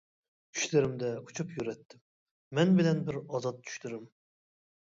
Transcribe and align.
چۈشلىرىمدە 0.53 1.11
ئۇچۇپ 1.25 1.53
يۈرەتتىم، 1.59 2.03
مەن 2.61 2.75
بىلەن 2.81 3.07
بىر 3.11 3.23
ئازاد 3.23 3.63
چۈشلىرىم. 3.71 4.13